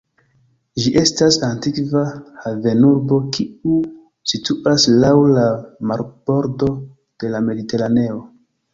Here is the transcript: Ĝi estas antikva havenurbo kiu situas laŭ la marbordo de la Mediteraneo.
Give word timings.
Ĝi 0.85 0.93
estas 1.01 1.37
antikva 1.47 2.01
havenurbo 2.47 3.21
kiu 3.37 3.77
situas 4.35 4.89
laŭ 5.07 5.15
la 5.37 5.47
marbordo 5.93 6.75
de 6.99 7.37
la 7.37 7.47
Mediteraneo. 7.51 8.23